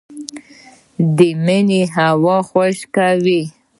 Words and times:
د 1.17 1.19
مني 1.43 1.81
هوا 1.95 2.37
خشکه 2.49 3.07
وي 3.23 3.43